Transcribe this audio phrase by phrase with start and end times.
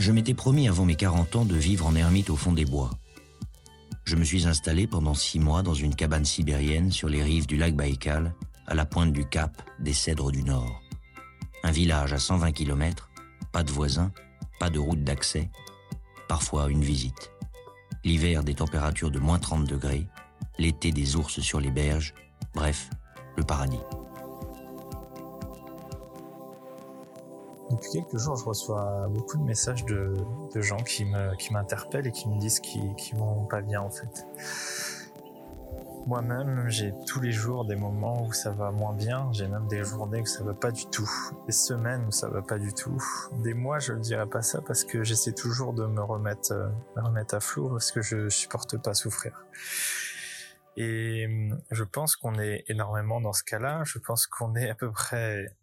[0.00, 2.90] Je m'étais promis avant mes 40 ans de vivre en ermite au fond des bois.
[4.04, 7.58] Je me suis installé pendant six mois dans une cabane sibérienne sur les rives du
[7.58, 8.34] lac Baïkal,
[8.66, 10.80] à la pointe du cap des Cèdres du Nord.
[11.64, 13.10] Un village à 120 km,
[13.52, 14.10] pas de voisins,
[14.58, 15.50] pas de route d'accès,
[16.28, 17.30] parfois une visite.
[18.02, 20.06] L'hiver des températures de moins 30 degrés,
[20.58, 22.14] l'été des ours sur les berges,
[22.54, 22.88] bref,
[23.36, 23.76] le paradis.
[27.70, 30.16] Depuis quelques jours, je reçois beaucoup de messages de,
[30.56, 33.90] gens qui me qui m'interpellent et qui me disent qu'ils qui vont pas bien en
[33.90, 34.26] fait.
[36.06, 39.28] Moi-même, j'ai tous les jours des moments où ça va moins bien.
[39.32, 41.08] J'ai même des journées où ça va pas du tout,
[41.46, 43.00] des semaines où ça va pas du tout,
[43.44, 43.78] des mois.
[43.78, 47.40] Je ne dirais pas ça parce que j'essaie toujours de me remettre, euh, remettre à
[47.40, 49.44] flot parce que je supporte pas souffrir.
[50.76, 53.82] Et hum, je pense qu'on est énormément dans ce cas-là.
[53.84, 55.54] Je pense qu'on est à peu près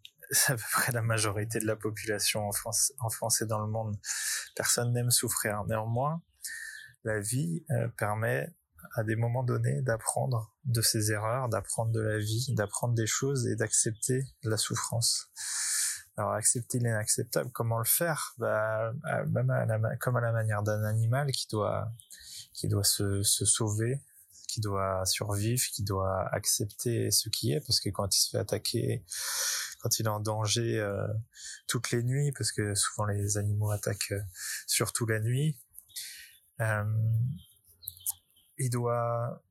[0.48, 3.70] à peu près la majorité de la population en France, en France et dans le
[3.70, 3.96] monde.
[4.54, 5.64] Personne n'aime souffrir.
[5.66, 6.22] Néanmoins,
[7.04, 8.52] la vie euh, permet
[8.94, 13.46] à des moments donnés d'apprendre de ses erreurs, d'apprendre de la vie, d'apprendre des choses
[13.46, 15.30] et d'accepter la souffrance.
[16.16, 18.34] Alors accepter l'inacceptable, comment le faire?
[18.38, 18.92] Bah,
[19.28, 21.92] même à la, comme à la manière d'un animal qui doit
[22.52, 24.02] qui doit se, se sauver,
[24.58, 28.38] qui doit survivre, qui doit accepter ce qui est, parce que quand il se fait
[28.38, 29.04] attaquer,
[29.78, 31.06] quand il est en danger euh,
[31.68, 34.20] toutes les nuits, parce que souvent les animaux attaquent euh,
[34.66, 35.56] surtout la nuit,
[36.60, 36.84] euh,
[38.58, 39.44] il doit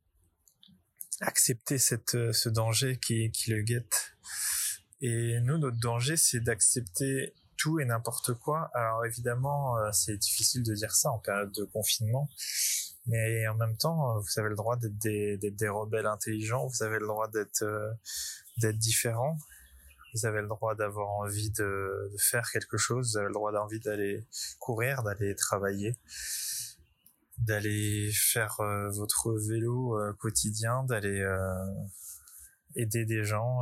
[1.21, 4.17] accepter cette, ce danger qui, qui le guette.
[4.99, 8.69] Et nous, notre danger, c'est d'accepter tout et n'importe quoi.
[8.73, 12.29] Alors évidemment, c'est difficile de dire ça en période de confinement,
[13.07, 16.99] mais en même temps, vous avez le droit d'être des, des, rebelles intelligents, vous avez
[16.99, 17.91] le droit d'être euh,
[18.57, 19.37] d'être différents,
[20.13, 23.51] vous avez le droit d'avoir envie de, de, faire quelque chose, vous avez le droit
[23.53, 24.27] d'envie d'aller
[24.59, 25.95] courir, d'aller travailler,
[27.37, 31.25] d'aller faire euh, votre vélo euh, quotidien, d'aller
[32.75, 33.61] aider des gens,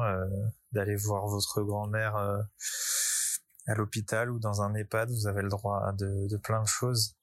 [0.71, 2.15] d'aller voir votre grand-mère
[3.67, 7.15] à l'hôpital ou dans un EHPAD, vous avez le droit de, de plein de choses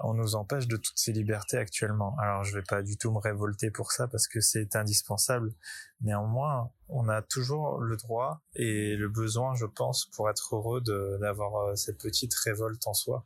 [0.00, 2.16] on nous empêche de toutes ces libertés actuellement.
[2.20, 5.54] Alors je vais pas du tout me révolter pour ça parce que c'est indispensable.
[6.00, 10.82] Néanmoins, on a toujours le droit et le besoin, je pense, pour être heureux
[11.20, 13.24] d'avoir euh, cette petite révolte en soi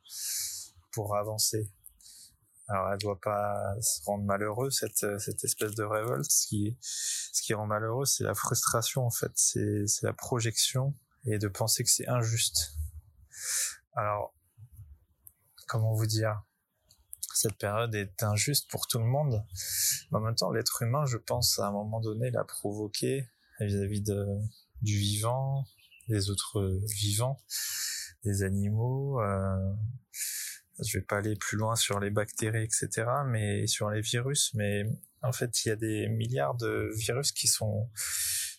[0.92, 1.70] pour avancer.
[2.68, 6.30] Alors elle doit pas se rendre malheureux cette cette espèce de révolte.
[6.30, 11.38] Ce qui ce qui rend malheureux, c'est la frustration en fait, c'est la projection et
[11.38, 12.74] de penser que c'est injuste.
[13.94, 14.34] Alors
[15.66, 16.42] comment vous dire?
[17.38, 19.44] Cette période est injuste pour tout le monde.
[20.10, 23.28] Mais en même temps, l'être humain, je pense, à un moment donné, l'a provoqué
[23.60, 24.26] vis-à-vis de,
[24.82, 25.64] du vivant,
[26.08, 27.40] des autres vivants,
[28.24, 29.20] des animaux.
[29.20, 29.72] Euh,
[30.84, 34.52] je vais pas aller plus loin sur les bactéries, etc., mais sur les virus.
[34.54, 34.82] Mais
[35.22, 37.88] en fait, il y a des milliards de virus qui sont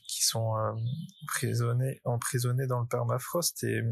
[0.08, 0.72] qui sont euh,
[1.24, 3.84] emprisonnés, emprisonnés dans le permafrost et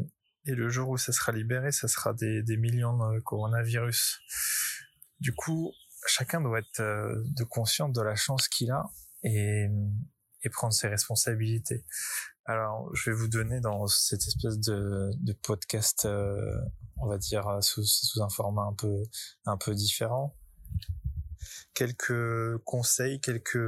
[0.48, 4.20] et le jour où ça sera libéré, ça sera des, des millions de coronavirus.
[5.20, 5.72] Du coup,
[6.06, 8.90] chacun doit être euh, de conscient de la chance qu'il a
[9.24, 9.68] et,
[10.42, 11.84] et prendre ses responsabilités.
[12.44, 15.12] Alors, je vais vous donner dans cette espèce de,
[15.42, 16.58] podcast, euh,
[16.96, 19.02] on va dire sous, sous un format un peu
[19.44, 20.34] un peu différent,
[21.74, 23.58] quelques conseils, quelques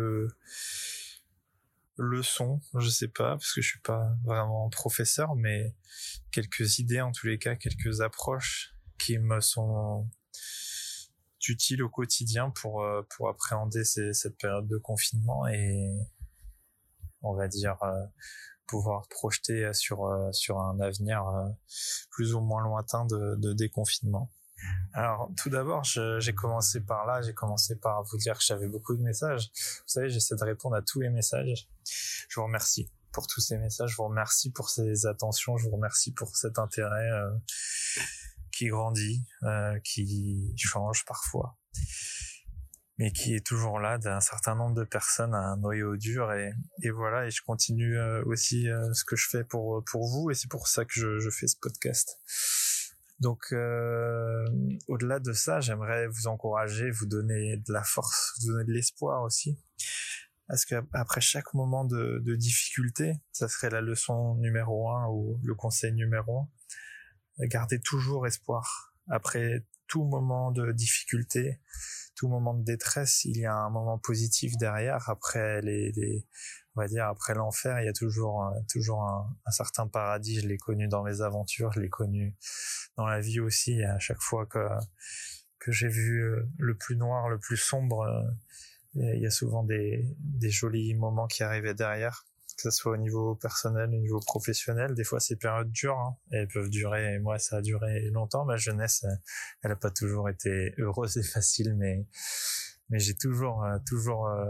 [1.96, 5.74] leçons, je sais pas, parce que je suis pas vraiment professeur, mais
[6.32, 10.08] quelques idées en tous les cas, quelques approches qui me sont
[11.48, 15.90] utile au quotidien pour euh, pour appréhender cette période de confinement et
[17.22, 18.04] on va dire euh,
[18.66, 21.24] pouvoir projeter sur euh, sur un avenir
[22.10, 24.30] plus ou moins lointain de, de déconfinement.
[24.92, 28.94] Alors, tout d'abord, j'ai commencé par là, j'ai commencé par vous dire que j'avais beaucoup
[28.94, 29.50] de messages.
[29.54, 31.66] Vous savez, j'essaie de répondre à tous les messages.
[32.28, 35.76] Je vous remercie pour tous ces messages, je vous remercie pour ces attentions, je vous
[35.76, 37.08] remercie pour cet intérêt
[38.60, 41.56] qui grandit, euh, qui change parfois,
[42.98, 46.52] mais qui est toujours là d'un certain nombre de personnes à un noyau dur et,
[46.90, 50.34] voilà et je continue euh, aussi euh, ce que je fais pour pour vous et
[50.34, 52.18] c'est pour ça que je, fais ce podcast.
[53.20, 53.46] Donc
[54.88, 59.22] au-delà de ça, j'aimerais vous encourager, vous donner de la force, vous donner de l'espoir
[59.22, 59.58] aussi.
[60.48, 65.92] Parce qu'après chaque moment de difficulté, ça serait la leçon numéro un ou le conseil
[65.92, 66.48] numéro un,
[67.46, 68.94] garder toujours espoir.
[69.08, 71.60] Après tout moment de difficulté,
[72.14, 75.08] tout moment de détresse, il y a un moment positif derrière.
[75.08, 76.26] Après les,
[76.76, 80.40] on va dire après l'enfer, il y a toujours toujours un, un, certain paradis.
[80.40, 82.36] Je l'ai connu dans mes aventures, je l'ai connu
[82.96, 83.82] dans la vie aussi.
[83.82, 84.68] À chaque fois que
[85.58, 89.64] que j'ai vu euh, le plus noir, le plus sombre, euh, il y a souvent
[89.64, 92.26] des des jolis moments qui arrivaient derrière
[92.60, 94.94] que ce soit au niveau personnel, au niveau professionnel.
[94.94, 97.14] Des fois, ces périodes durent, hein, elles peuvent durer.
[97.14, 98.44] Et moi, ça a duré longtemps.
[98.44, 99.06] Ma jeunesse,
[99.62, 102.06] elle n'a pas toujours été heureuse et facile, mais
[102.90, 104.44] mais j'ai toujours euh, toujours euh,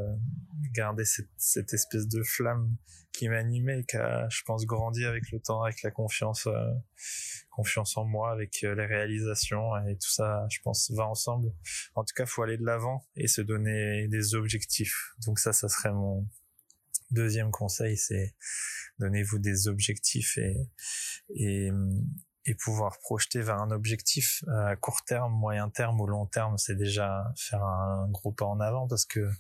[0.73, 2.75] gardé cette, espèce de flamme
[3.13, 6.73] qui m'animait, qui a, je pense, grandi avec le temps, avec la confiance, euh,
[7.51, 10.47] confiance en moi, avec les réalisations et tout ça.
[10.51, 11.53] Je pense va ensemble.
[11.95, 15.13] En tout cas, faut aller de l'avant et se donner des objectifs.
[15.27, 16.27] Donc ça, ça serait mon
[17.11, 18.35] deuxième conseil, c'est
[18.99, 20.57] donnez-vous des objectifs et,
[21.35, 21.71] et
[22.47, 26.75] et pouvoir projeter vers un objectif à court terme, moyen terme ou long terme, c'est
[26.75, 29.31] déjà faire un gros pas en avant parce que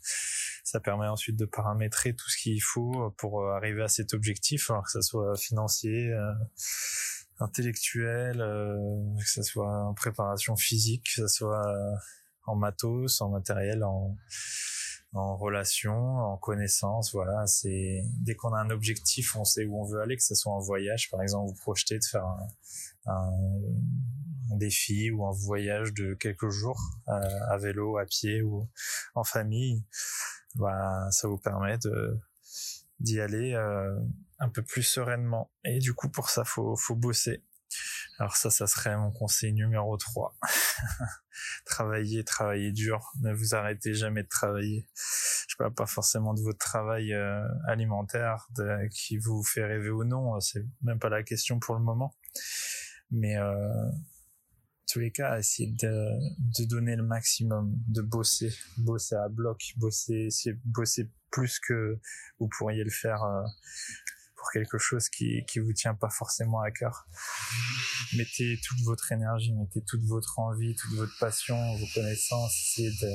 [0.64, 4.84] ça permet ensuite de paramétrer tout ce qu'il faut pour arriver à cet objectif, alors
[4.84, 6.32] que ça soit financier, euh,
[7.38, 8.76] intellectuel, euh,
[9.18, 11.74] que ça soit en préparation physique, que ça soit
[12.44, 14.16] en matos, en matériel, en
[15.12, 19.84] en relation, en connaissance, voilà, c'est dès qu'on a un objectif, on sait où on
[19.84, 22.48] veut aller, que ce soit en voyage, par exemple, vous projetez de faire un,
[23.06, 27.12] un, défi ou un voyage de quelques jours euh,
[27.48, 28.68] à vélo, à pied ou
[29.14, 29.84] en famille,
[30.56, 32.18] bah, ça vous permet de
[32.98, 33.98] d'y aller euh,
[34.38, 35.50] un peu plus sereinement.
[35.64, 37.42] Et du coup, pour ça, faut faut bosser.
[38.20, 40.36] Alors ça, ça serait mon conseil numéro 3.
[41.64, 43.00] travaillez, travaillez dur.
[43.22, 44.86] Ne vous arrêtez jamais de travailler.
[45.48, 48.46] Je parle pas forcément de votre travail euh, alimentaire
[48.92, 50.38] qui vous fait rêver ou non.
[50.40, 52.14] C'est même pas la question pour le moment.
[53.10, 53.90] Mais euh,
[54.86, 56.10] tous les cas, essayez de,
[56.58, 60.28] de donner le maximum, de bosser, bosser à bloc, bosser,
[60.66, 61.98] bosser plus que
[62.38, 63.44] vous pourriez le faire euh,
[64.40, 67.06] pour quelque chose qui qui vous tient pas forcément à cœur.
[68.16, 73.12] Mettez toute votre énergie, mettez toute votre envie, toute votre passion, vos connaissances, essayez de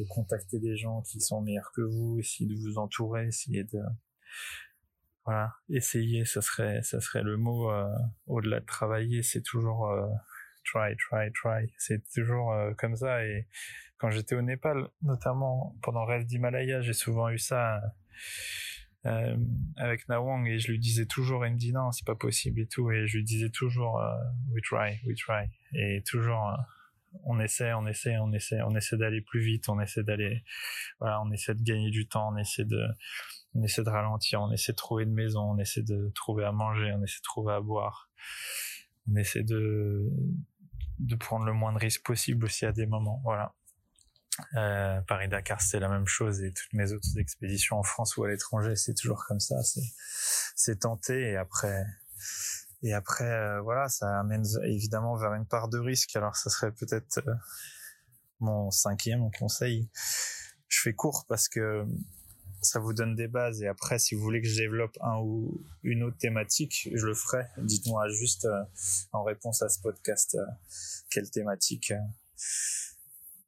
[0.00, 3.80] de contacter des gens qui sont meilleurs que vous, essayez de vous entourer, essayez de
[5.26, 7.86] voilà, essayer, ça serait, ça serait le mot euh,
[8.26, 10.06] au-delà de travailler, c'est toujours euh,
[10.64, 11.70] try, try, try.
[11.76, 13.22] C'est toujours euh, comme ça.
[13.26, 13.46] Et
[13.98, 17.78] quand j'étais au Népal, notamment pendant Rêve d'Himalaya, j'ai souvent eu ça
[19.76, 22.66] avec Nawang et je lui disais toujours, il me dit non, c'est pas possible et
[22.66, 22.90] tout.
[22.90, 24.00] Et je lui disais toujours,
[24.52, 25.46] we try, we try.
[25.74, 26.56] Et toujours,
[27.24, 30.42] on essaie, on essaie, on essaie, on essaie d'aller plus vite, on essaie d'aller,
[31.00, 32.82] voilà, on essaie de gagner du temps, on essaie de
[33.54, 36.52] on essaie de ralentir, on essaie de trouver une maison, on essaie de trouver à
[36.52, 38.10] manger, on essaie de trouver à boire,
[39.10, 40.08] on essaie de
[40.98, 43.20] de prendre le moins de risques possible aussi à des moments.
[43.24, 43.54] Voilà.
[44.56, 48.24] Euh, Paris Dakar c'est la même chose et toutes mes autres expéditions en France ou
[48.24, 49.62] à l'étranger c'est toujours comme ça.
[49.62, 49.82] C'est
[50.54, 51.84] c'est tenté et après
[52.82, 56.14] et après euh, voilà ça amène évidemment vers une part de risque.
[56.16, 57.34] Alors ça serait peut-être euh,
[58.40, 59.88] mon cinquième conseil.
[60.68, 61.84] Je fais court parce que
[62.62, 63.62] ça vous donne des bases.
[63.62, 67.14] Et après, si vous voulez que je développe un ou une autre thématique, je le
[67.14, 67.44] ferai.
[67.58, 68.64] Dites-moi juste euh,
[69.12, 70.44] en réponse à ce podcast euh,
[71.10, 71.96] quelle thématique euh,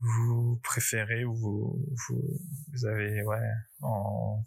[0.01, 3.51] vous préférez ou vous, vous, avez ouais
[3.83, 4.45] en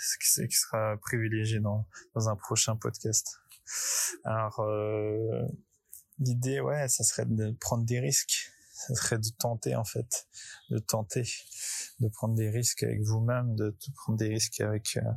[0.00, 3.40] ce qui, sera privilégié dans, dans un prochain podcast.
[4.24, 4.64] Alors
[6.18, 10.28] l'idée ouais, ça serait de prendre des risques ça serait de tenter en fait,
[10.70, 11.24] de tenter,
[12.00, 15.12] de prendre des risques avec vous-même, de, prendre des risques avec euh,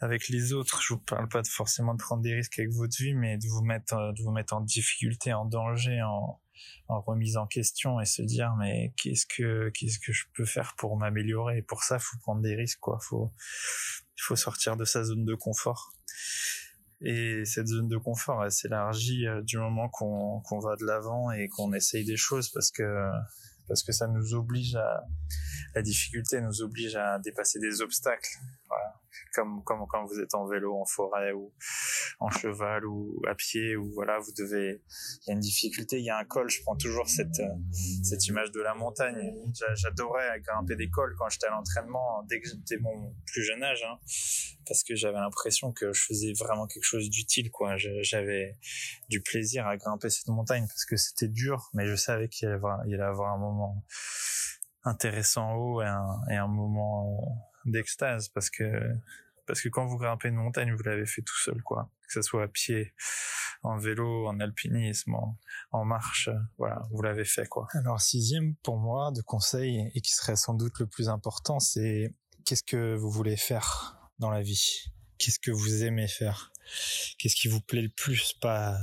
[0.00, 0.80] avec les autres.
[0.82, 3.62] Je vous parle pas forcément de prendre des risques avec votre vie, mais de vous
[3.62, 6.40] mettre euh, de vous mettre en difficulté, en danger, en
[6.88, 10.74] en remise en question et se dire mais qu'est-ce que qu'est-ce que je peux faire
[10.76, 11.58] pour m'améliorer?
[11.58, 12.98] Et pour ça faut prendre des risques quoi.
[13.00, 13.32] Faut
[14.16, 15.92] faut sortir de sa zone de confort.
[17.00, 21.30] Et cette zone de confort, elle s'élargit euh, du moment qu'on qu'on va de l'avant
[21.32, 23.10] et qu'on essaye des choses parce que
[23.68, 25.04] parce que ça nous oblige à
[25.74, 28.38] la difficulté nous oblige à dépasser des obstacles.
[28.68, 28.94] Voilà.
[29.32, 31.52] Comme comme quand vous êtes en vélo en forêt ou
[32.18, 34.82] en cheval ou à pied ou voilà vous devez
[35.22, 36.48] il y a une difficulté il y a un col.
[36.50, 37.54] Je prends toujours cette euh,
[38.02, 39.16] cette image de la montagne.
[39.74, 43.84] J'adorais grimper des cols quand j'étais à l'entraînement dès que j'étais mon plus jeune âge
[43.84, 43.98] hein,
[44.66, 47.76] parce que j'avais l'impression que je faisais vraiment quelque chose d'utile quoi.
[47.76, 48.58] J'avais
[49.08, 52.56] du plaisir à grimper cette montagne parce que c'était dur mais je savais qu'il allait
[52.56, 53.84] avoir, il allait avoir un moment
[54.84, 58.64] intéressant en haut et un, et un moment euh, d'extase parce que
[59.46, 61.90] parce que quand vous grimpez une montagne, vous l'avez fait tout seul, quoi.
[62.06, 62.94] Que ce soit à pied,
[63.62, 65.14] en vélo, en alpinisme,
[65.70, 67.68] en, marche, voilà, vous l'avez fait, quoi.
[67.72, 72.14] Alors, sixième, pour moi, de conseil, et qui serait sans doute le plus important, c'est
[72.44, 74.90] qu'est-ce que vous voulez faire dans la vie?
[75.18, 76.52] Qu'est-ce que vous aimez faire?
[77.18, 78.32] Qu'est-ce qui vous plaît le plus?
[78.40, 78.78] Pas,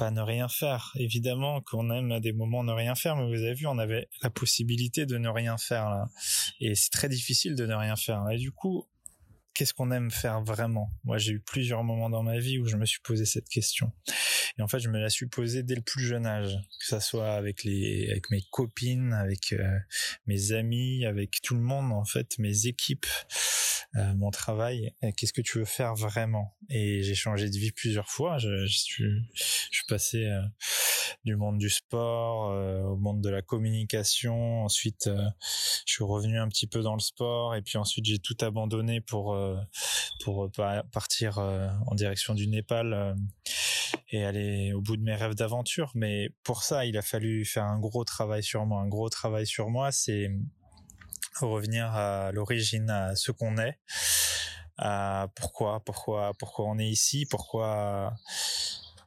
[0.00, 0.92] pas ne rien faire.
[0.94, 4.08] Évidemment qu'on aime à des moments ne rien faire, mais vous avez vu, on avait
[4.22, 6.08] la possibilité de ne rien faire là.
[6.58, 8.24] Et c'est très difficile de ne rien faire.
[8.30, 8.88] Et du coup,
[9.52, 10.90] qu'est-ce qu'on aime faire vraiment?
[11.04, 13.92] Moi, j'ai eu plusieurs moments dans ma vie où je me suis posé cette question.
[14.58, 17.00] Et en fait, je me la suis posée dès le plus jeune âge, que ça
[17.00, 19.78] soit avec les, avec mes copines, avec euh,
[20.26, 23.06] mes amis, avec tout le monde en fait, mes équipes,
[23.96, 24.94] euh, mon travail.
[25.16, 26.56] Qu'est-ce que tu veux faire vraiment?
[26.68, 28.38] Et j'ai changé de vie plusieurs fois.
[28.38, 29.04] Je, je, suis,
[29.34, 30.42] je suis passé euh,
[31.24, 32.50] du monde du sport
[32.86, 34.64] au monde de la communication.
[34.64, 35.08] Ensuite,
[35.86, 39.00] je suis revenu un petit peu dans le sport, et puis ensuite j'ai tout abandonné
[39.00, 39.36] pour
[40.24, 40.50] pour
[40.92, 43.16] partir en direction du Népal
[44.10, 45.90] et aller au bout de mes rêves d'aventure.
[45.94, 48.80] Mais pour ça, il a fallu faire un gros travail sur moi.
[48.80, 50.30] Un gros travail sur moi, c'est
[51.46, 53.78] revenir à l'origine, à ce qu'on est,
[54.78, 58.14] à pourquoi, pourquoi, pourquoi on est ici, pourquoi,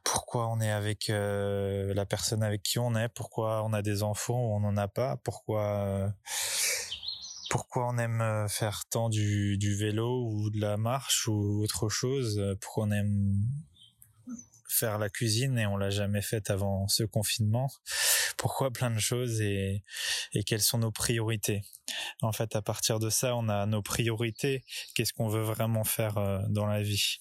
[0.04, 4.02] pourquoi on est avec euh, la personne avec qui on est, pourquoi on a des
[4.02, 6.12] enfants ou on n'en a pas, pourquoi.
[7.50, 11.88] pourquoi on aime euh, faire tant du, du vélo ou de la marche ou autre
[11.88, 13.40] chose, pourquoi on aime
[14.74, 17.70] faire la cuisine et on l'a jamais faite avant ce confinement.
[18.36, 19.84] Pourquoi plein de choses et,
[20.32, 21.62] et quelles sont nos priorités?
[22.22, 24.64] En fait, à partir de ça, on a nos priorités.
[24.94, 27.18] Qu'est-ce qu'on veut vraiment faire euh, dans la vie?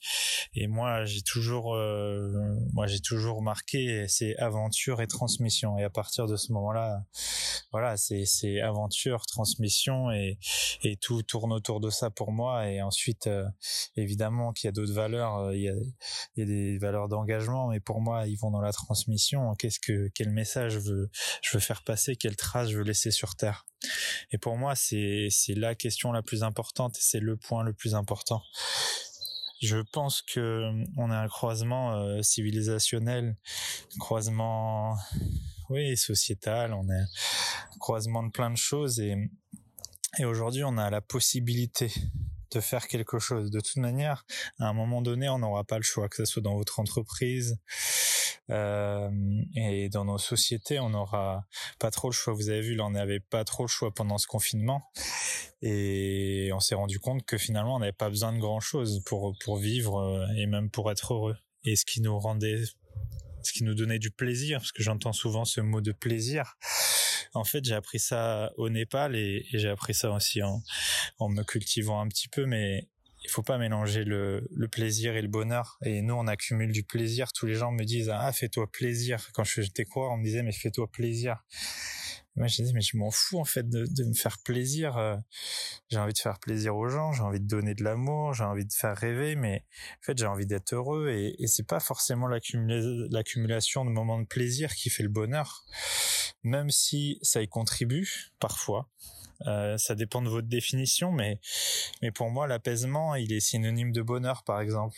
[0.55, 2.31] Et moi, j'ai toujours, euh,
[2.71, 5.77] moi, j'ai toujours marqué c'est aventure et transmission.
[5.77, 7.03] Et à partir de ce moment-là,
[7.71, 10.39] voilà, c'est c'est aventure, transmission et
[10.81, 12.69] et tout tourne autour de ça pour moi.
[12.69, 13.45] Et ensuite, euh,
[13.97, 15.53] évidemment, qu'il y a d'autres valeurs.
[15.53, 15.73] Il y a,
[16.35, 19.53] il y a des valeurs d'engagement mais pour moi, ils vont dans la transmission.
[19.55, 21.09] Qu'est-ce que, quel message je veux,
[21.59, 23.65] faire passer, quelle trace je veux laisser sur Terre?
[24.31, 27.73] Et pour moi, c'est, c'est la question la plus importante et c'est le point le
[27.73, 28.41] plus important.
[29.61, 33.37] Je pense que on a un croisement euh, civilisationnel,
[33.99, 34.97] croisement,
[35.69, 37.07] oui, sociétal, on a un
[37.79, 39.15] croisement de plein de choses et,
[40.19, 41.93] et aujourd'hui, on a la possibilité
[42.53, 43.51] de faire quelque chose.
[43.51, 44.25] De toute manière,
[44.59, 47.57] à un moment donné, on n'aura pas le choix, que ce soit dans votre entreprise
[48.49, 49.09] euh,
[49.55, 51.45] et dans nos sociétés, on n'aura
[51.79, 52.33] pas trop le choix.
[52.33, 54.83] Vous avez vu, là, on n'avait pas trop le choix pendant ce confinement
[55.61, 59.57] et on s'est rendu compte que finalement, on n'avait pas besoin de grand-chose pour pour
[59.57, 61.37] vivre euh, et même pour être heureux.
[61.63, 62.63] Et ce qui nous rendait
[63.45, 66.55] ce qui nous donnait du plaisir, parce que j'entends souvent ce mot de plaisir,
[67.33, 70.61] en fait, j'ai appris ça au Népal et, j'ai appris ça aussi en,
[71.29, 72.87] me cultivant un petit peu, mais
[73.23, 75.77] il faut pas mélanger le, plaisir et le bonheur.
[75.83, 77.31] Et nous, on accumule du plaisir.
[77.33, 79.29] Tous les gens me disent ah fais-toi plaisir.
[79.33, 81.37] Quand j'étais quoi, on me disait mais fais-toi plaisir.
[82.35, 84.97] Moi, je dis mais je m'en fous en fait de, me faire plaisir.
[84.97, 85.15] Euh,
[85.89, 88.65] j'ai envie de faire plaisir aux gens, j'ai envie de donner de l'amour, j'ai envie
[88.65, 89.63] de faire rêver, mais
[90.01, 91.09] en fait, j'ai envie d'être heureux.
[91.09, 95.63] Et, et c'est pas forcément l'accumulation de moments de plaisir qui fait le bonheur
[96.43, 98.87] même si ça y contribue parfois.
[99.47, 101.39] Euh, ça dépend de votre définition, mais
[102.01, 104.97] mais pour moi l'apaisement il est synonyme de bonheur par exemple.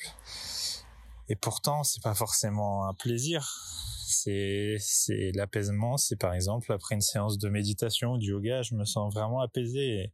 [1.29, 3.62] Et pourtant c'est pas forcément un plaisir.
[4.08, 8.75] C'est c'est l'apaisement, c'est par exemple après une séance de méditation ou de yoga, je
[8.75, 10.12] me sens vraiment apaisé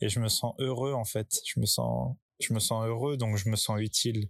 [0.00, 1.40] et, je me sens heureux en fait.
[1.46, 4.28] Je me sens je me sens heureux, donc je me sens utile.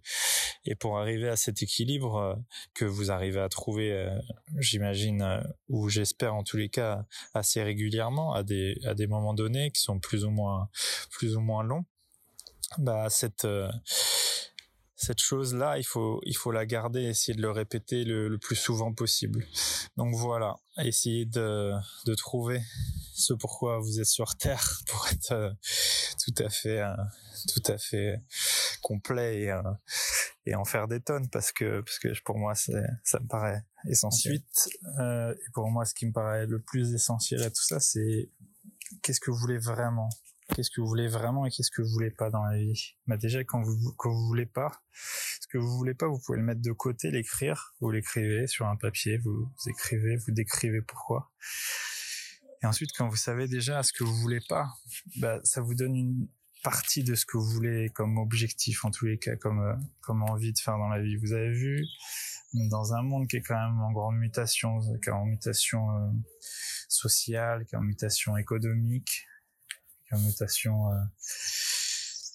[0.64, 2.34] Et pour arriver à cet équilibre euh,
[2.74, 4.18] que vous arrivez à trouver, euh,
[4.58, 9.34] j'imagine, euh, ou j'espère en tous les cas assez régulièrement à des à des moments
[9.34, 10.68] donnés qui sont plus ou moins
[11.10, 11.84] plus ou moins longs,
[12.78, 13.46] bah cette
[14.96, 18.56] cette chose-là, il faut, il faut la garder, essayer de le répéter le, le, plus
[18.56, 19.46] souvent possible.
[19.98, 21.72] Donc voilà, essayer de,
[22.06, 22.62] de trouver
[23.14, 25.54] ce pourquoi vous êtes sur Terre pour être
[26.24, 26.82] tout à fait
[27.48, 28.20] tout à fait
[28.80, 29.62] complet et, euh,
[30.46, 33.64] et en faire des tonnes parce que parce que pour moi c'est ça me paraît
[33.88, 34.34] essentiel.
[34.34, 37.80] Ensuite, euh, et pour moi ce qui me paraît le plus essentiel à tout ça
[37.80, 38.30] c'est
[39.02, 40.08] qu'est-ce que vous voulez vraiment?
[40.56, 43.18] Qu'est-ce que vous voulez vraiment et qu'est-ce que vous voulez pas dans la vie Bah
[43.18, 44.72] déjà quand vous quand vous voulez pas,
[45.38, 48.66] ce que vous voulez pas, vous pouvez le mettre de côté, l'écrire, vous l'écrivez sur
[48.66, 51.30] un papier, vous, écrivez, vous décrivez pourquoi.
[52.62, 54.66] Et ensuite, quand vous savez déjà ce que vous voulez pas,
[55.18, 56.26] bah, ça vous donne une,
[56.62, 60.22] partie de ce que vous voulez comme objectif en tous les cas, comme euh, comme
[60.24, 61.16] envie de faire dans la vie.
[61.16, 61.84] Vous avez vu
[62.54, 66.10] dans un monde qui est quand même en grande mutation, qui est en mutation euh,
[66.88, 69.26] sociale, qui est en mutation économique,
[70.12, 70.96] en mutation euh,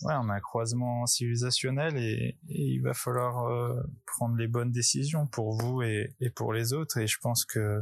[0.03, 5.27] ouais, on a un croisement civilisationnel et, il va falloir euh, prendre les bonnes décisions
[5.27, 6.97] pour vous et, pour les autres.
[6.97, 7.79] Et je pense que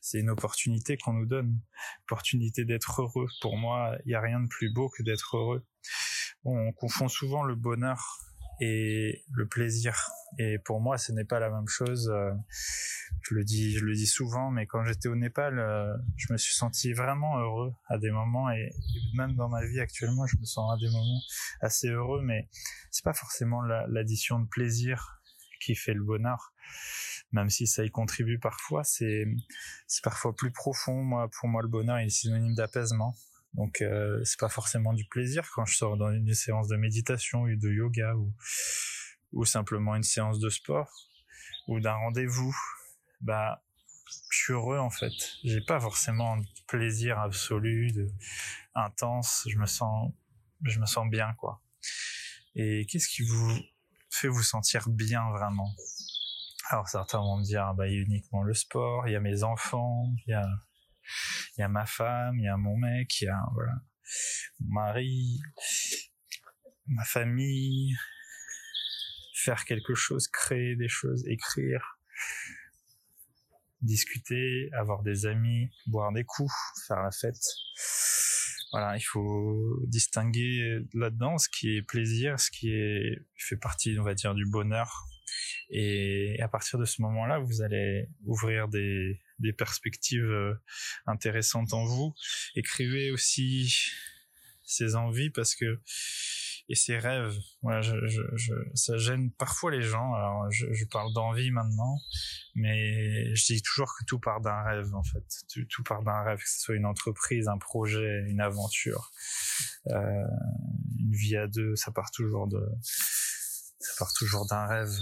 [0.00, 1.58] c'est une opportunité qu'on nous donne,
[2.04, 3.26] opportunité d'être heureux.
[3.40, 5.64] Pour moi, il n'y a rien de plus beau que d'être heureux.
[6.44, 8.18] on confond souvent le bonheur
[8.60, 10.10] et le plaisir.
[10.38, 12.10] Et pour moi, ce n'est pas la même chose.
[12.12, 12.32] Euh,
[13.22, 16.38] je le dis, je le dis souvent, mais quand j'étais au Népal, euh, je me
[16.38, 18.70] suis senti vraiment heureux à des moments, et
[19.14, 21.20] même dans ma vie actuellement, je me sens à des moments
[21.60, 22.22] assez heureux.
[22.22, 22.48] Mais
[22.90, 25.20] c'est pas forcément l'addition de plaisir
[25.60, 26.52] qui fait le bonheur,
[27.32, 28.84] même si ça y contribue parfois.
[28.84, 29.26] C'est
[29.86, 31.02] c'est parfois plus profond.
[31.02, 33.14] Moi, pour moi, le bonheur est synonyme d'apaisement.
[33.54, 37.42] Donc euh, c'est pas forcément du plaisir quand je sors dans une séance de méditation
[37.42, 38.32] ou de yoga ou
[39.32, 40.90] ou simplement une séance de sport
[41.68, 42.54] ou d'un rendez-vous,
[43.20, 43.62] bah
[44.30, 45.12] je suis heureux en fait.
[45.44, 47.90] J'ai pas forcément de plaisir absolu,
[48.74, 49.46] intense.
[49.48, 50.12] Je me sens,
[50.62, 51.62] je me sens bien quoi.
[52.54, 53.58] Et qu'est-ce qui vous
[54.10, 55.74] fait vous sentir bien vraiment?
[56.70, 59.20] Alors certains vont me dire, bah il y a uniquement le sport, il y a
[59.20, 60.46] mes enfants, il y a,
[61.56, 63.72] il y a ma femme, il y a mon mec, il y a voilà
[64.60, 65.40] mon mari,
[66.86, 67.96] ma famille,
[69.42, 71.98] faire quelque chose, créer des choses, écrire,
[73.80, 76.52] discuter, avoir des amis, boire des coups,
[76.86, 77.42] faire la fête.
[78.70, 84.04] Voilà, il faut distinguer là-dedans ce qui est plaisir, ce qui est fait partie, on
[84.04, 85.08] va dire, du bonheur.
[85.68, 89.18] Et à partir de ce moment-là, vous allez ouvrir des,
[89.58, 90.54] perspectives euh,
[91.06, 92.14] intéressantes en vous.
[92.54, 93.90] Écrivez aussi
[94.62, 95.80] ces envies parce que
[96.68, 97.34] et ses rêves.
[97.62, 100.14] Voilà, je, je, je, ça gêne parfois les gens.
[100.14, 101.96] Alors, je, je parle d'envie maintenant,
[102.54, 105.24] mais je dis toujours que tout part d'un rêve, en fait.
[105.68, 109.10] Tout, part d'un rêve, que ce soit une entreprise, un projet, une aventure,
[109.88, 110.26] euh,
[110.98, 112.60] une vie à deux, ça part toujours de,
[113.78, 114.92] ça part toujours d'un rêve.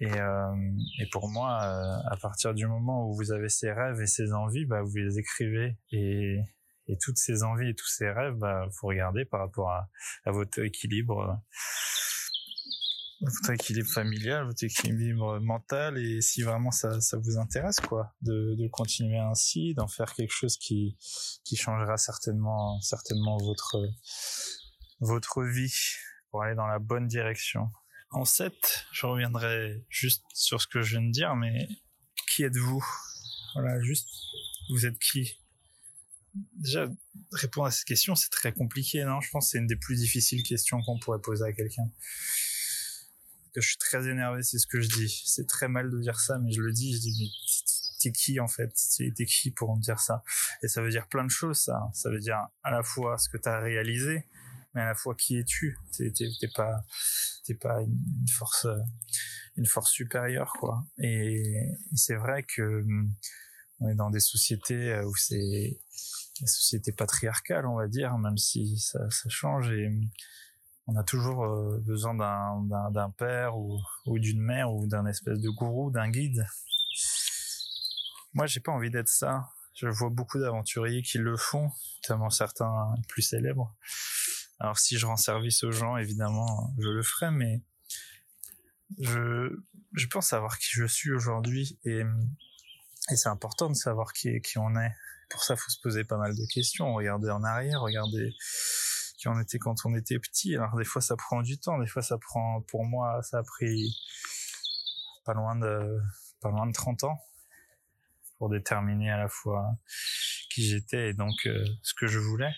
[0.00, 4.00] Et, euh, et pour moi, euh, à partir du moment où vous avez ces rêves
[4.00, 6.40] et ces envies, bah, vous les écrivez et,
[6.90, 9.88] et toutes ces envies et tous ces rêves, bah, vous regardez par rapport à,
[10.26, 11.34] votre équilibre, euh,
[13.20, 19.18] votre équilibre familial, votre équilibre mental, et si vraiment ça, vous intéresse, quoi, de, continuer
[19.18, 20.96] ainsi, d'en faire quelque chose qui,
[21.44, 23.76] qui changera certainement, certainement votre,
[25.00, 25.74] votre vie
[26.30, 27.70] pour aller dans la bonne direction.
[28.10, 28.52] En 7,
[28.92, 31.68] je reviendrai juste sur ce que je viens de dire, mais
[32.34, 32.84] qui êtes-vous?
[33.54, 34.08] Voilà, juste,
[34.70, 35.39] vous êtes qui?
[36.54, 36.88] Déjà,
[37.32, 39.20] répondre à cette question, c'est très compliqué, non?
[39.20, 41.90] Je pense que c'est une des plus difficiles questions qu'on pourrait poser à quelqu'un.
[43.52, 45.22] Que je suis très énervé, c'est ce que je dis.
[45.26, 46.94] C'est très mal de dire ça, mais je le dis.
[46.94, 47.28] Je dis, mais
[48.00, 48.72] t'es qui en fait?
[48.96, 50.22] T'es qui pour me dire ça?
[50.62, 51.90] Et ça veut dire plein de choses, ça.
[51.92, 54.26] Ça veut dire à la fois ce que t'as réalisé,
[54.74, 55.76] mais à la fois qui es-tu?
[55.96, 56.84] T'es pas,
[57.44, 58.66] t'es pas une force,
[59.56, 60.86] une force supérieure, quoi.
[60.98, 61.42] Et,
[61.92, 62.84] et c'est vrai que
[63.80, 65.78] on est dans des sociétés où c'est
[66.40, 69.90] la société patriarcale, on va dire, même si ça, change et
[70.86, 75.90] on a toujours euh, besoin d'un père ou, d'une mère ou d'un espèce de gourou,
[75.90, 76.46] d'un guide.
[78.34, 79.48] Moi, j'ai pas envie d'être ça.
[79.74, 81.70] Je vois beaucoup d'aventuriers qui le font,
[82.02, 83.74] notamment certains plus célèbres.
[84.58, 87.62] Alors, si je rends service aux gens, évidemment, je le ferai, mais
[88.98, 89.56] je,
[89.92, 92.02] je pense savoir qui je suis aujourd'hui et,
[93.10, 94.92] et c'est important de savoir qui, qui on est
[95.30, 96.92] pour ça, faut se poser pas mal de questions.
[96.92, 98.34] Regarder en arrière, regarder
[99.16, 100.56] qui on était quand on était petit.
[100.56, 101.78] Alors des fois, ça prend du temps.
[101.78, 103.96] Des fois, ça prend, pour moi, ça a pris
[105.24, 105.98] pas loin de,
[106.40, 107.18] pas loin de 30 ans
[108.38, 109.76] pour déterminer à la fois
[110.50, 112.52] qui j'étais et donc euh, ce que je voulais.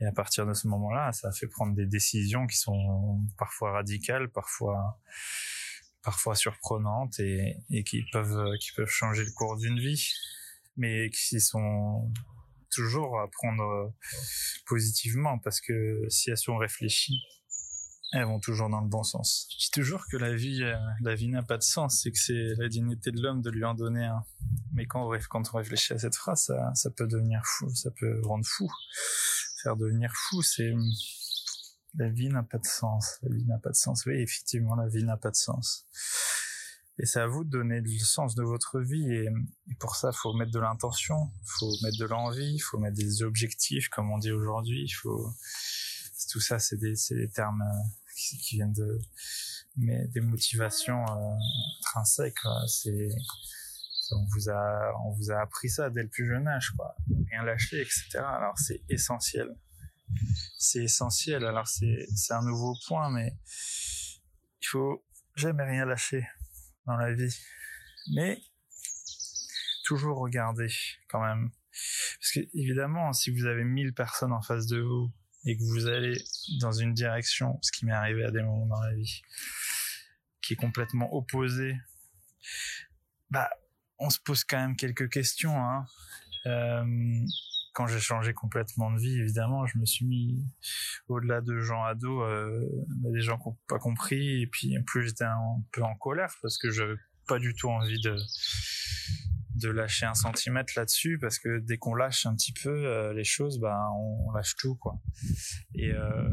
[0.00, 3.72] Et à partir de ce moment-là, ça a fait prendre des décisions qui sont parfois
[3.72, 5.00] radicales, parfois
[6.02, 10.12] parfois surprenantes et, et qui peuvent qui peuvent changer le cours d'une vie
[10.76, 12.10] mais qui sont
[12.70, 13.88] toujours à prendre euh,
[14.66, 17.20] positivement parce que si elles sont réfléchies,
[18.12, 19.46] elles vont toujours dans le bon sens.
[19.52, 22.18] Je dis toujours que la vie, euh, la vie n'a pas de sens, c'est que
[22.18, 24.24] c'est la dignité de l'homme de lui en donner un.
[24.72, 27.90] Mais quand on, quand on réfléchit à cette phrase, ça, ça peut devenir fou, ça
[27.90, 28.68] peut rendre fou.
[29.62, 30.72] Faire devenir fou, c'est
[31.94, 33.18] la vie n'a pas de sens.
[33.22, 34.04] La vie n'a pas de sens.
[34.06, 35.86] Oui, effectivement, la vie n'a pas de sens.
[36.98, 39.10] Et c'est à vous de donner le sens de votre vie.
[39.10, 39.28] Et,
[39.78, 44.10] pour ça, faut mettre de l'intention, faut mettre de l'envie, faut mettre des objectifs, comme
[44.10, 44.88] on dit aujourd'hui.
[44.90, 45.32] Faut
[46.30, 49.00] tout ça, c'est des, des termes euh, qui, qui, viennent de
[49.76, 51.34] mais des motivations euh,
[51.80, 52.38] intrinsèques.
[52.68, 53.08] C'est
[54.12, 56.94] on vous a on vous a appris ça dès le plus jeune âge, quoi.
[57.30, 58.18] Rien lâcher, etc.
[58.18, 59.56] Alors c'est essentiel.
[60.58, 61.44] C'est essentiel.
[61.44, 63.34] Alors c'est un nouveau point, mais
[64.62, 65.04] il faut
[65.36, 66.26] jamais rien lâcher
[66.86, 67.34] dans la vie.
[68.12, 68.40] Mais
[69.84, 70.68] toujours regarder
[71.08, 71.50] quand même.
[72.20, 75.12] Parce que évidemment, si vous avez 1000 personnes en face de vous
[75.44, 76.14] et que vous allez
[76.60, 79.22] dans une direction, ce qui m'est arrivé à des moments dans la vie,
[80.42, 81.76] qui est complètement opposé,
[83.30, 83.50] bah,
[83.98, 85.56] on se pose quand même quelques questions.
[85.56, 85.86] Hein.
[86.46, 87.24] Euh,
[87.72, 90.44] quand j'ai changé complètement de vie, évidemment, je me suis mis
[91.08, 92.66] au-delà de gens ados, euh,
[93.02, 95.94] bah, des gens qui n'ont pas compris, et puis en plus j'étais un peu en
[95.94, 98.16] colère parce que j'avais pas du tout envie de
[99.60, 103.24] de lâcher un centimètre là-dessus parce que dès qu'on lâche un petit peu euh, les
[103.24, 105.00] choses, bah on, lâche tout quoi.
[105.74, 106.28] Et euh,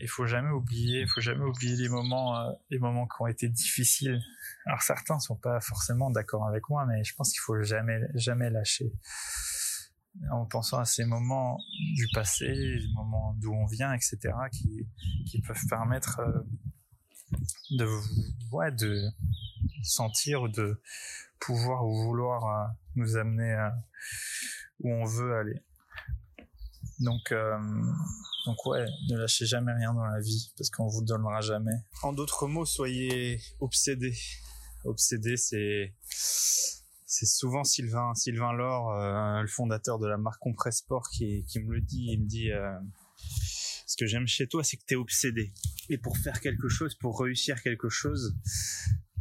[0.00, 3.48] il faut jamais oublier, faut jamais oublier les moments, euh, les moments qui ont été
[3.48, 4.20] difficiles.
[4.66, 8.50] Alors certains sont pas forcément d'accord avec moi, mais je pense qu'il faut jamais, jamais
[8.50, 8.92] lâcher.
[10.30, 11.58] En pensant à ces moments
[11.94, 14.18] du passé, les moments d'où on vient, etc.,
[14.52, 14.86] qui,
[15.26, 16.42] qui peuvent permettre euh,
[17.70, 17.88] de,
[18.52, 19.10] ouais, de
[19.82, 20.80] sentir ou de
[21.38, 23.70] pouvoir ou vouloir euh, nous amener
[24.80, 25.62] où on veut aller.
[27.00, 27.58] Donc, euh,
[28.46, 31.84] donc ouais, ne lâchez jamais rien dans la vie parce qu'on vous donnera jamais.
[32.02, 34.16] En d'autres mots, soyez obsédés.
[34.84, 35.94] Obsédé, c'est
[37.08, 41.80] c'est souvent Sylvain Sylvain Laure, euh, le fondateur de la marque Compressport, qui me le
[41.80, 42.10] dit.
[42.12, 42.70] Il me dit euh,
[43.86, 45.50] ce que j'aime chez toi, c'est que tu es obsédé.
[45.88, 48.36] Et pour faire quelque chose, pour réussir quelque chose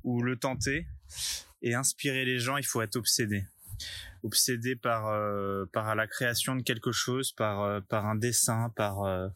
[0.04, 0.86] ou le tenter
[1.62, 3.46] et inspirer les gens, il faut être obsédé
[4.24, 9.32] obsédé par euh, la création de quelque chose, par un dessin, par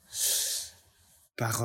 [1.37, 1.63] par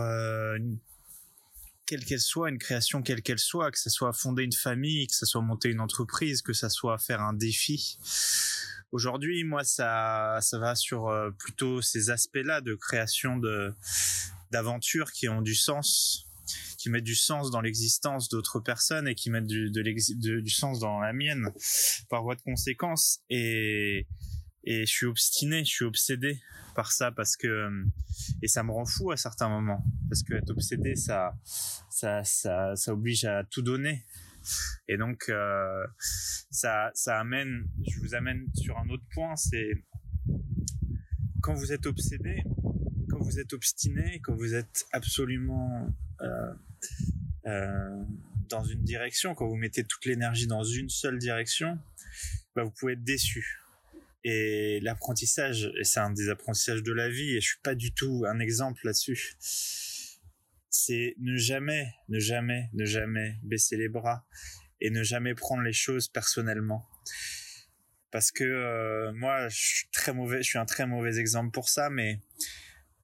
[1.87, 5.15] quelle qu'elle soit, une création quelle qu'elle soit, que ce soit fonder une famille, que
[5.15, 7.99] ce soit monter une entreprise, que ce soit faire un défi.
[8.93, 13.73] Aujourd'hui, moi, ça, ça va sur plutôt ces aspects-là de création de
[14.53, 16.27] d'aventures qui ont du sens,
[16.79, 20.79] qui mettent du sens dans l'existence d'autres personnes et qui mettent du, de du sens
[20.79, 21.51] dans la mienne
[22.09, 23.21] par voie de conséquence.
[23.29, 24.07] Et,
[24.67, 26.41] et je suis obstiné, je suis obsédé
[26.75, 27.71] par ça parce que
[28.43, 31.35] et ça me rend fou à certains moments parce que être obsédé ça
[31.89, 34.05] ça ça, ça oblige à tout donner
[34.87, 35.87] et donc euh,
[36.51, 39.71] ça ça amène je vous amène sur un autre point c'est
[41.43, 42.43] quand vous êtes obsédé
[43.09, 45.89] quand vous êtes obstiné quand vous êtes absolument
[46.21, 46.53] euh,
[47.47, 48.05] euh,
[48.49, 51.79] dans une direction, quand vous mettez toute l'énergie dans une seule direction,
[52.55, 53.61] bah, vous pouvez être déçu.
[54.29, 57.93] Et l'apprentissage, et c'est un des apprentissages de la vie, et je suis pas du
[57.93, 59.37] tout un exemple là-dessus,
[60.69, 64.27] c'est ne jamais, ne jamais, ne jamais baisser les bras
[64.81, 66.85] et ne jamais prendre les choses personnellement.
[68.11, 71.69] Parce que euh, moi, je suis très mauvais, je suis un très mauvais exemple pour
[71.69, 72.19] ça, mais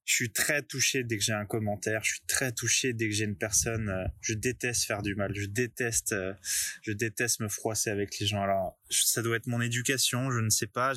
[0.05, 2.03] je suis très touché dès que j'ai un commentaire.
[2.03, 3.89] Je suis très touché dès que j'ai une personne.
[3.89, 5.33] Euh, je déteste faire du mal.
[5.35, 6.35] Je déteste, euh,
[6.83, 8.43] je déteste me froisser avec les gens.
[8.43, 10.31] Alors, ça doit être mon éducation.
[10.31, 10.93] Je ne sais pas.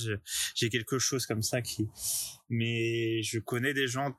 [0.56, 1.88] J'ai quelque chose comme ça qui.
[2.50, 4.16] Mais je connais des gens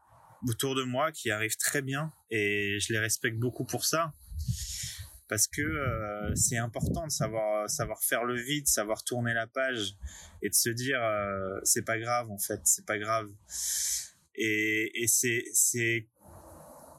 [0.47, 4.13] autour de moi qui arrivent très bien et je les respecte beaucoup pour ça
[5.29, 9.97] parce que euh, c'est important de savoir savoir faire le vide, savoir tourner la page
[10.43, 11.01] et de se dire
[11.65, 13.29] c'est pas grave en fait, c'est pas grave.
[14.37, 16.07] Et, et c'est,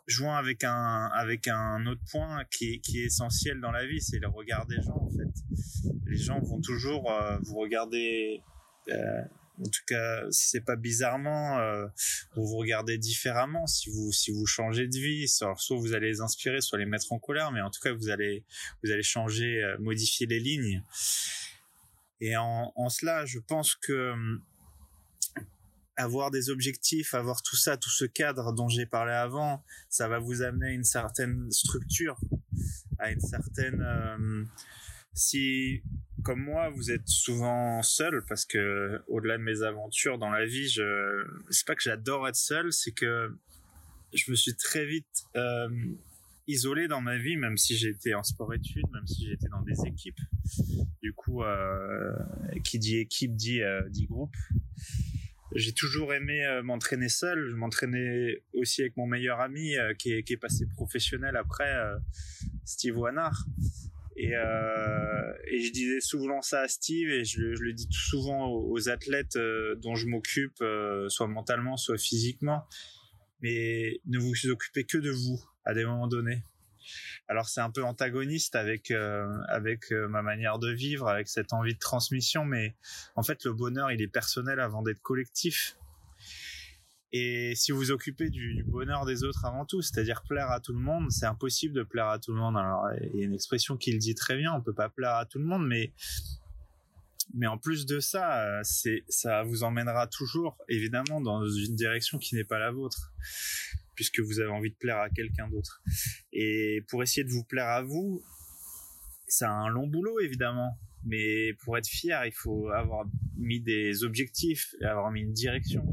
[0.07, 4.19] joint avec un, avec un autre point qui, qui est essentiel dans la vie, c'est
[4.19, 5.27] le regard des gens, en fait.
[6.05, 8.41] Les gens vont toujours euh, vous regarder,
[8.89, 9.21] euh,
[9.59, 11.87] en tout cas, si c'est pas bizarrement, euh,
[12.35, 15.27] vous vous regardez différemment si vous, si vous changez de vie.
[15.27, 18.09] Soit vous allez les inspirer, soit les mettre en colère, mais en tout cas, vous
[18.09, 18.45] allez,
[18.83, 20.83] vous allez changer, euh, modifier les lignes.
[22.21, 24.13] Et en, en cela, je pense que,
[25.97, 30.19] avoir des objectifs, avoir tout ça, tout ce cadre dont j'ai parlé avant, ça va
[30.19, 32.19] vous amener à une certaine structure,
[32.99, 33.81] à une certaine.
[33.81, 34.43] Euh,
[35.13, 35.81] si,
[36.23, 40.69] comme moi, vous êtes souvent seul, parce que au-delà de mes aventures dans la vie,
[40.69, 43.35] je, c'est pas que j'adore être seul, c'est que
[44.13, 45.67] je me suis très vite euh,
[46.45, 50.19] isolé dans ma vie, même si j'étais en sport-études, même si j'étais dans des équipes.
[51.01, 52.13] Du coup, euh,
[52.63, 54.35] qui dit équipe dit, dit groupe
[55.55, 57.49] j'ai toujours aimé euh, m'entraîner seul.
[57.49, 61.97] Je m'entraînais aussi avec mon meilleur ami euh, qui, est, passé professionnel après, euh,
[62.65, 63.45] Steve Wanard.
[64.15, 69.37] Et, je disais souvent ça à Steve et je, le dis souvent aux, athlètes
[69.77, 70.63] dont je m'occupe,
[71.07, 72.65] soit mentalement, soit physiquement.
[73.41, 76.41] Mais ne vous occupez que de vous à des moments donnés.
[77.29, 81.51] Alors c'est un peu antagoniste avec euh, avec euh, ma manière de vivre, avec cette
[81.51, 82.75] envie de transmission, mais
[83.15, 85.77] en fait le bonheur il est personnel avant d'être collectif.
[87.13, 90.73] Et si vous vous occupez du, bonheur des autres avant tout, c'est-à-dire plaire à tout
[90.73, 92.57] le monde, c'est impossible de plaire à tout le monde.
[92.57, 95.15] Alors il y a une expression qui le dit très bien, on peut pas plaire
[95.15, 95.93] à tout le monde, mais
[97.33, 98.61] mais en plus de ça, euh,
[99.09, 103.11] ça vous emmènera toujours évidemment dans une direction qui n'est pas la vôtre
[103.97, 105.81] puisque vous avez envie de plaire à quelqu'un d'autre.
[106.31, 108.23] Et pour essayer de vous plaire à vous,
[109.27, 113.05] c'est un long boulot évidemment, mais pour être fier, il faut avoir
[113.35, 115.83] mis des objectifs, avoir mis une direction,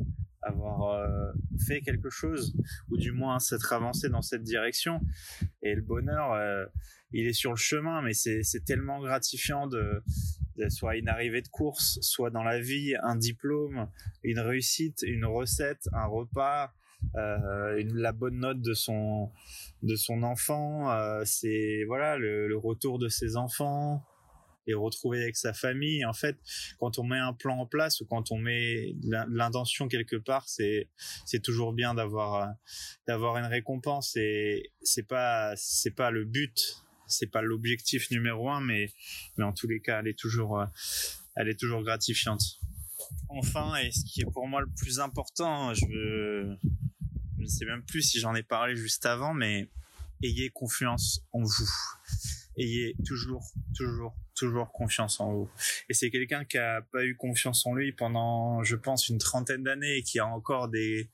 [0.42, 1.32] avoir euh,
[1.66, 2.54] fait quelque chose,
[2.90, 5.00] ou du moins s'être avancé dans cette direction.
[5.62, 6.66] Et le bonheur, euh,
[7.12, 10.02] il est sur le chemin, mais c'est tellement gratifiant de,
[10.56, 13.88] de, soit une arrivée de course, soit dans la vie, un diplôme,
[14.22, 16.74] une réussite, une recette, un repas,
[17.16, 19.30] euh, la bonne note de son
[19.82, 24.02] de son enfant, euh, c'est voilà le, retour de ses enfants
[24.66, 26.04] et retrouver avec sa famille.
[26.06, 26.36] En fait,
[26.78, 28.94] quand on met un plan en place ou quand on met
[29.28, 30.88] l'intention quelque part, c'est
[31.26, 32.54] c'est toujours bien d'avoir
[33.06, 36.76] d'avoir une récompense et c'est pas c'est pas le but,
[37.06, 38.90] c'est pas l'objectif numéro un, mais
[39.36, 40.64] mais en tous les cas, elle est toujours
[41.36, 42.58] elle est toujours gratifiante.
[43.28, 46.58] Enfin, et ce qui est pour moi le plus important, je veux
[47.38, 49.68] je ne sais même plus si j'en ai parlé juste avant, mais
[50.22, 51.70] ayez confiance en vous.
[52.56, 53.44] Ayez toujours,
[53.76, 55.50] toujours, toujours confiance en vous.
[55.88, 59.64] Et c'est quelqu'un qui a pas eu confiance en lui pendant, je pense, une trentaine
[59.64, 61.10] d'années et qui a encore des,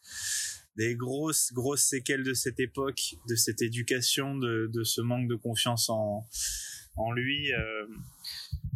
[0.76, 5.34] des grosses, grosses séquelles de cette époque, de cette éducation, de, de ce manque de
[5.34, 6.26] confiance en,
[7.00, 7.52] en lui.
[7.52, 7.86] Euh,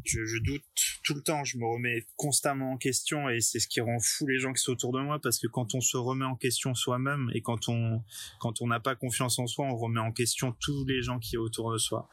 [0.05, 0.63] je, doute
[1.03, 4.27] tout le temps, je me remets constamment en question et c'est ce qui rend fou
[4.27, 6.75] les gens qui sont autour de moi parce que quand on se remet en question
[6.75, 8.03] soi-même et quand on
[8.39, 11.31] quand on n'a pas confiance en soi, on remet en question tous les gens qui
[11.31, 12.09] sont autour de soi.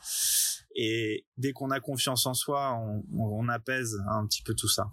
[0.76, 4.90] Et dès qu'on a confiance en soi, on, on, apaise un petit peu tout ça.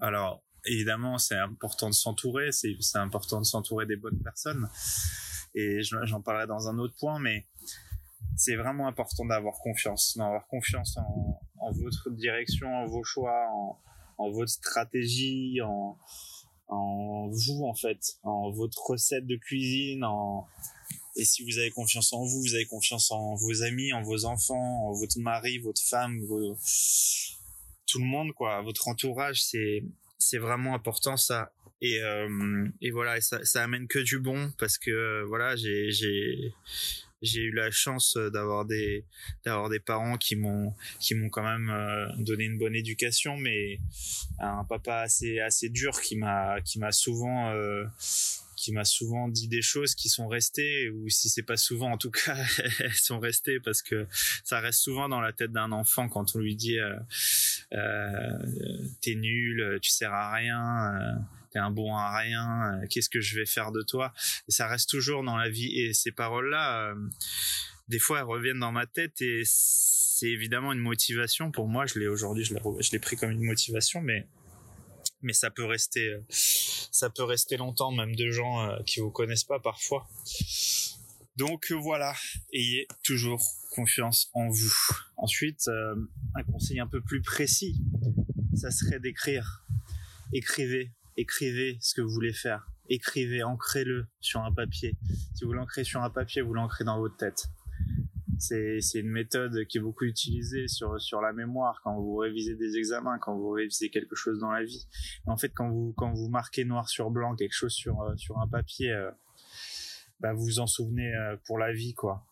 [0.00, 4.68] Alors évidemment, c'est important de s'entourer, c'est important de s'entourer des bonnes personnes
[5.54, 7.46] et j'en parlerai dans un autre point, mais
[8.36, 13.78] c'est vraiment important d'avoir confiance, d'avoir confiance en, en, votre direction, en vos choix, en,
[14.18, 15.96] en votre stratégie, en,
[16.68, 20.46] en vous en fait, en votre recette de cuisine, en
[21.16, 24.24] et si vous avez confiance en vous, vous avez confiance en vos amis, en vos
[24.24, 26.20] enfants, en votre mari, votre femme,
[27.86, 31.52] tout le monde quoi, votre entourage, c'est vraiment important ça.
[31.80, 36.54] Et, euh, et voilà, ça, ça amène que du bon parce que voilà, j'ai j'ai
[37.24, 39.04] j'ai eu la chance euh, d'avoir des
[39.44, 43.78] d'avoir des parents qui m'ont qui m'ont quand même euh, donné une bonne éducation mais
[44.38, 47.84] un papa assez assez dur qui m'a qui m'a souvent euh,
[48.56, 51.98] qui m'a souvent dit des choses qui sont restées ou si c'est pas souvent en
[51.98, 52.36] tout cas
[52.80, 54.06] elles sont restées parce que
[54.44, 56.78] ça reste souvent dans la tête d'un enfant quand on lui dit
[57.70, 61.24] t'es nul tu sers à rien
[61.54, 64.12] t'es un bon à rien, euh, qu'est-ce que je vais faire de toi?
[64.48, 65.78] Ça reste toujours dans la vie.
[65.78, 66.94] Et ces paroles-là, euh,
[67.88, 71.86] des fois, elles reviennent dans ma tête et c'est évidemment une motivation pour moi.
[71.86, 74.26] Je l'ai aujourd'hui, je l'ai pris comme une motivation, mais
[75.22, 79.44] mais ça peut rester, euh, ça peut rester longtemps, même de gens qui vous connaissent
[79.44, 80.06] pas parfois.
[81.36, 82.14] Donc voilà,
[82.52, 84.74] ayez toujours confiance en vous.
[85.16, 87.80] Ensuite, un conseil un peu plus précis,
[88.54, 89.64] ça serait d'écrire.
[90.32, 92.68] Écrivez écrivez ce que vous voulez faire.
[92.88, 94.96] Écrivez, ancrez-le sur un papier.
[95.34, 97.46] Si vous l'ancrez sur un papier, vous l'ancrez dans votre tête.
[98.38, 102.56] C'est, c'est une méthode qui est beaucoup utilisée sur, sur la mémoire quand vous révisez
[102.56, 104.86] des examens, quand vous révisez quelque chose dans la vie.
[105.26, 108.38] en fait, quand vous, quand vous marquez noir sur blanc quelque chose sur, euh, sur
[108.40, 109.10] un papier, euh,
[110.20, 112.26] bah vous vous en souvenez euh, pour la vie, quoi.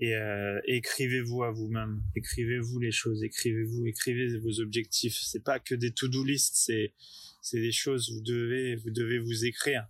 [0.00, 5.18] Et euh, écrivez-vous à vous-même, écrivez-vous les choses, écrivez-vous, écrivez vos objectifs.
[5.20, 6.92] C'est pas que des to-do list, c'est
[7.40, 9.88] c'est des choses vous devez vous devez vous écrire.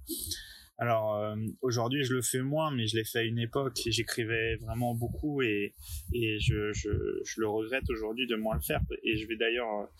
[0.78, 3.80] Alors euh, aujourd'hui je le fais moins, mais je l'ai fait à une époque.
[3.84, 5.74] J'écrivais vraiment beaucoup et
[6.14, 6.88] et je, je,
[7.24, 8.80] je le regrette aujourd'hui de moins le faire.
[9.02, 9.90] Et je vais d'ailleurs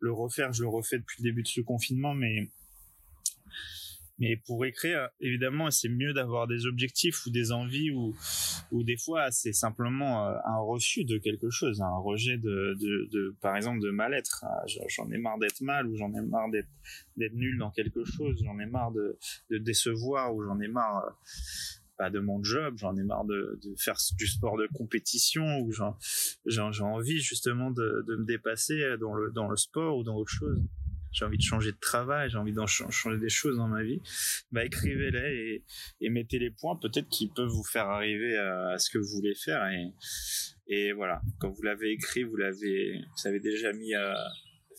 [0.00, 0.54] le refaire.
[0.54, 2.48] Je le refais depuis le début de ce confinement, mais
[4.18, 8.16] mais pour écrire, évidemment, c'est mieux d'avoir des objectifs ou des envies ou,
[8.72, 13.08] ou des fois, c'est simplement euh, un refus de quelque chose, un rejet de, de,
[13.12, 14.44] de par exemple, de mal-être.
[14.44, 16.68] Ah, j'en ai marre d'être mal ou j'en ai marre d'être,
[17.16, 19.18] d'être nul dans quelque chose, j'en ai marre de,
[19.50, 21.10] de décevoir ou j'en ai marre euh,
[21.96, 25.72] pas de mon job, j'en ai marre de, de, faire du sport de compétition ou
[26.46, 30.30] j'ai envie justement de, de me dépasser dans le, dans le sport ou dans autre
[30.30, 30.60] chose
[31.12, 34.00] j'ai envie de changer de travail, j'ai envie de changer des choses dans ma vie,
[34.52, 35.62] bah écrivez-les
[36.00, 39.16] et, et, mettez les points peut-être qui peuvent vous faire arriver à, ce que vous
[39.16, 39.92] voulez faire et,
[40.68, 44.12] et voilà, quand vous l'avez écrit, vous l'avez, vous avez déjà mis euh,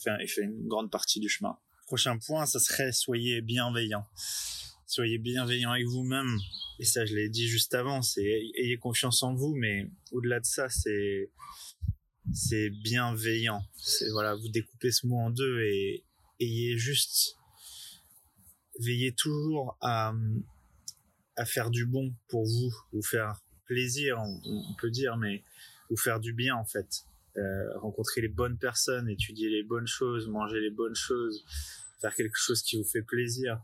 [0.04, 1.58] fait, fait une grande partie du chemin.
[1.88, 4.06] Prochain point, ça serait soyez bienveillant.
[4.86, 6.38] Soyez bienveillant avec vous-même.
[6.80, 8.22] Et ça, je l'ai dit juste avant, c'est
[8.56, 11.32] ayez confiance en vous, mais au-delà de ça, c'est
[12.34, 13.62] c'est bienveillant.
[13.78, 16.06] C'est voilà, vous découpez ce mot en deux et,
[16.40, 17.38] ayez juste
[18.80, 20.14] veillez toujours à,
[21.36, 25.44] à faire du bon pour vous, vous faire plaisir, on, peut dire, mais
[25.90, 27.06] vous faire du bien en fait.
[27.38, 31.46] Euh, rencontrer les bonnes personnes, étudier les bonnes choses, manger les bonnes choses,
[32.02, 33.62] faire quelque chose qui vous fait plaisir.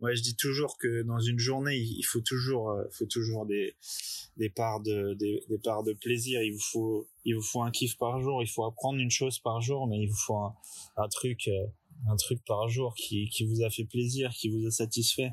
[0.00, 3.76] Moi, je dis toujours que dans une journée, il faut toujours, euh, faut toujours des,
[4.36, 6.42] des parts de, des, des, parts de plaisir.
[6.42, 8.42] Il vous faut, il vous faut un kiff par jour.
[8.42, 10.54] Il faut apprendre une chose par jour, mais il vous faut un,
[10.96, 11.66] un truc, euh,
[12.08, 15.32] un truc par jour qui, qui vous a fait plaisir, qui vous a satisfait.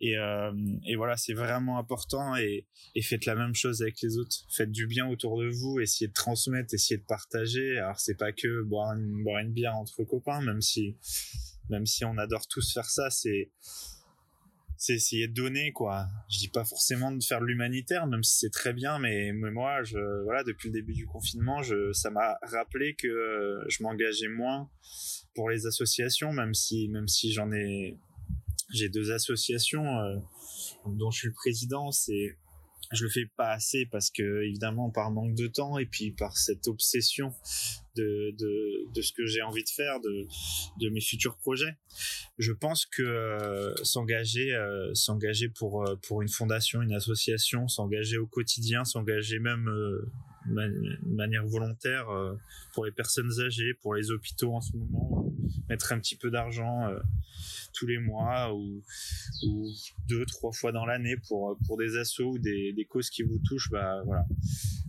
[0.00, 0.52] Et, euh,
[0.84, 2.66] et voilà, c'est vraiment important et,
[2.96, 4.34] et, faites la même chose avec les autres.
[4.50, 7.78] Faites du bien autour de vous, essayez de transmettre, essayez de partager.
[7.78, 10.96] Alors c'est pas que boire une, boire une bière entre copains, même si
[11.68, 13.50] même si on adore tous faire ça, c'est
[14.82, 16.08] c'est essayer de donner quoi.
[16.28, 19.84] Je dis pas forcément de faire de l'humanitaire, même si c'est très bien, mais, moi,
[19.84, 24.68] je, voilà, depuis le début du confinement, je, ça m'a rappelé que je m'engageais moins
[25.36, 27.96] pour les associations, même si, même si j'en ai,
[28.74, 30.16] j'ai deux associations euh,
[30.86, 31.92] dont je suis le président.
[31.92, 32.36] C'est
[32.92, 36.36] je le fais pas assez parce que évidemment par manque de temps et puis par
[36.36, 37.32] cette obsession
[37.96, 40.26] de, de, de ce que j'ai envie de faire de,
[40.80, 41.76] de mes futurs projets
[42.38, 48.26] je pense que euh, s'engager euh, s'engager pour pour une fondation une association s'engager au
[48.26, 49.70] quotidien s'engager même
[50.46, 52.06] de manière volontaire
[52.74, 55.31] pour les personnes âgées pour les hôpitaux en ce moment
[55.68, 56.88] mettre un petit peu d'argent
[57.72, 58.82] tous les mois ou,
[60.08, 63.38] deux, trois fois dans l'année pour, pour des assauts ou des, des causes qui vous
[63.38, 64.26] touchent, bah voilà.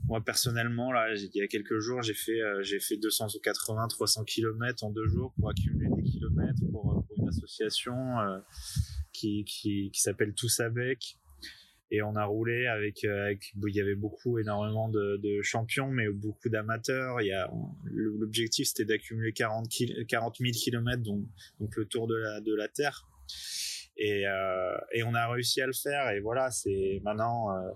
[0.06, 4.24] Moi personnellement, là, il y a quelques jours, j'ai fait, euh, j'ai fait 280, 300
[4.26, 8.40] kilomètres en deux jours pour accumuler des kilomètres pour, euh, pour une association euh,
[9.14, 11.18] qui, qui, qui s'appelle Tous Avec
[11.94, 13.36] et on a roulé avec, euh,
[13.68, 17.22] il y avait beaucoup énormément de, champions mais beaucoup d'amateurs.
[17.22, 17.52] Il y a
[17.86, 19.68] l'objectif c'était d'accumuler 40
[20.08, 21.24] 40 000 kilomètres donc
[21.60, 23.08] donc le tour de la de la terre.
[23.96, 26.10] Et euh, et on a réussi à le faire.
[26.10, 27.70] Et voilà c'est maintenant euh,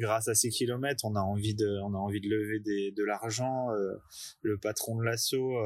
[0.00, 2.58] grâce à ces kilomètres on a envie de on a envie de lever
[2.90, 3.68] de l'argent
[4.42, 5.62] le patron de l'assaut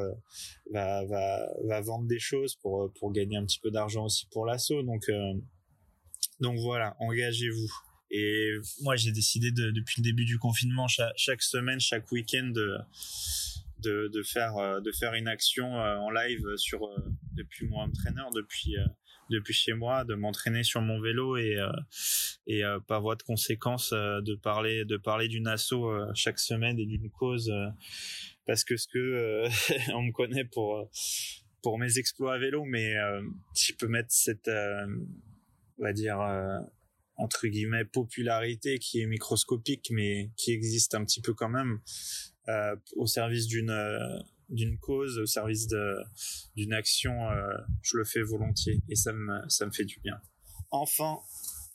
[0.70, 4.44] va va va vendre des choses pour pour gagner un petit peu d'argent aussi pour
[4.44, 5.08] l'assaut donc
[6.40, 11.80] donc voilà engagez-vous et moi, j'ai décidé de, depuis le début du confinement, chaque, semaine,
[11.80, 12.52] chaque week-end,
[13.84, 16.96] de, de, faire euh, de faire une action euh, en live sur euh,
[17.32, 18.76] depuis mon trainer, depuis
[19.30, 21.56] depuis chez moi, de m'entraîner sur mon vélo et
[22.46, 25.74] et par voie de conséquence de parler de parler d'une asso
[26.14, 27.50] chaque semaine et d'une cause
[28.46, 29.48] parce que ce que
[29.94, 30.90] on me connaît pour
[31.62, 32.94] pour mes exploits à vélo, mais
[33.56, 36.18] je peux mettre cette on va dire
[37.16, 41.80] entre guillemets popularité qui est microscopique mais qui existe un petit peu quand même
[42.48, 43.98] euh, au service d'une euh,
[44.48, 45.94] d'une cause au service de
[46.56, 50.20] d'une action euh, je le fais volontiers et ça me ça me fait du bien.
[50.70, 51.18] Enfin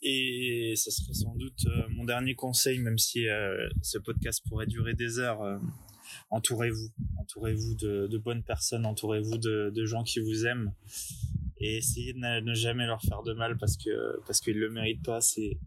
[0.02, 3.26] et ça serait sans doute mon dernier conseil même si
[3.82, 5.60] ce podcast pourrait durer des heures
[6.30, 10.72] entourez-vous entourez-vous de, de bonnes personnes entourez-vous de, de gens qui vous aiment
[11.60, 15.04] et essayer de ne jamais leur faire de mal parce que parce qu'ils le méritent
[15.04, 15.20] pas.
[15.20, 15.58] C'est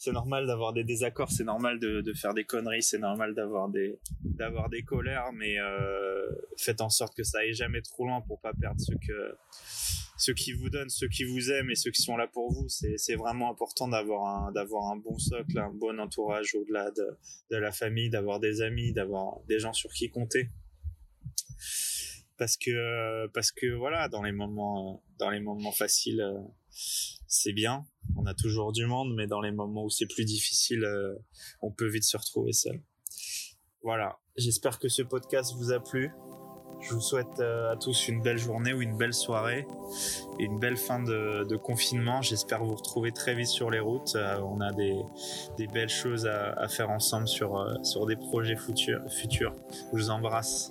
[0.00, 3.68] c'est normal d'avoir des désaccords c'est normal de, de faire des conneries c'est normal d'avoir
[3.68, 8.20] des d'avoir des colères mais euh, faites en sorte que ça aille jamais trop loin
[8.20, 9.36] pour pas perdre ce que
[10.16, 12.68] ceux qui vous donnent ceux qui vous aiment et ceux qui sont là pour vous.
[12.68, 17.16] C'est c'est vraiment important d'avoir un d'avoir un bon socle un bon entourage au-delà de
[17.50, 20.48] de la famille d'avoir des amis d'avoir des gens sur qui compter
[22.38, 26.38] parce que parce que voilà dans les moments dans les moments faciles euh,
[27.26, 27.84] c'est bien.
[28.16, 31.14] On a toujours du monde mais dans les moments où c'est plus difficile euh,
[31.60, 32.80] on peut vite se retrouver seul.
[33.82, 34.18] Voilà.
[34.36, 36.10] J'espère que ce podcast vous a plu.
[36.80, 39.66] Je vous souhaite euh, à tous une belle journée ou une belle soirée.
[40.38, 42.22] Une belle fin de, de confinement.
[42.22, 44.16] J'espère vous retrouver très vite sur les routes.
[44.16, 44.96] On a des,
[45.56, 49.54] des belles choses à, à faire ensemble sur sur des projets futurs futurs.
[49.92, 50.70] Je vous embrasse